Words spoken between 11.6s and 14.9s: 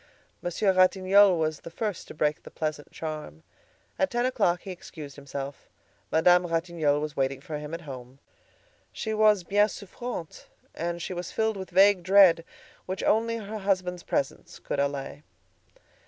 vague dread, which only her husband's presence could